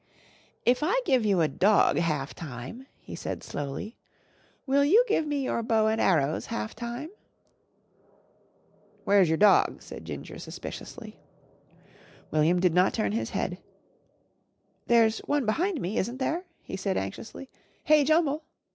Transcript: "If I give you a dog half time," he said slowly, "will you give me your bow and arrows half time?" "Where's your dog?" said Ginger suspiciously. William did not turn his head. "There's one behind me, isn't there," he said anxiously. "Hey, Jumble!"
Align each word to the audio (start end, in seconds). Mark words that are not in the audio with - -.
"If 0.65 0.81
I 0.81 0.99
give 1.05 1.25
you 1.27 1.41
a 1.41 1.47
dog 1.47 1.99
half 1.99 2.33
time," 2.33 2.87
he 2.97 3.15
said 3.15 3.43
slowly, 3.43 3.97
"will 4.65 4.83
you 4.83 5.05
give 5.07 5.27
me 5.27 5.43
your 5.43 5.61
bow 5.61 5.85
and 5.85 6.01
arrows 6.01 6.47
half 6.47 6.75
time?" 6.75 7.11
"Where's 9.03 9.29
your 9.29 9.37
dog?" 9.37 9.83
said 9.83 10.05
Ginger 10.05 10.39
suspiciously. 10.39 11.19
William 12.31 12.59
did 12.59 12.73
not 12.73 12.95
turn 12.95 13.11
his 13.11 13.29
head. 13.29 13.59
"There's 14.87 15.19
one 15.27 15.45
behind 15.45 15.79
me, 15.79 15.99
isn't 15.99 16.17
there," 16.17 16.45
he 16.63 16.75
said 16.75 16.97
anxiously. 16.97 17.51
"Hey, 17.83 18.03
Jumble!" 18.03 18.43